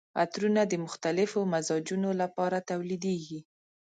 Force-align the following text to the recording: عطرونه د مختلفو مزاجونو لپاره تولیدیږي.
عطرونه 0.21 0.61
د 0.67 0.73
مختلفو 0.85 1.39
مزاجونو 1.53 2.09
لپاره 2.21 2.57
تولیدیږي. 2.69 3.39